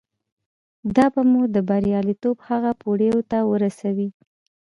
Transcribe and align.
دا 0.95 1.05
به 1.13 1.21
مو 1.31 1.41
د 1.55 1.57
برياليتوب 1.69 2.37
هغو 2.47 2.71
پوړيو 2.81 3.19
ته 3.31 3.37
ورسوي. 3.51 4.09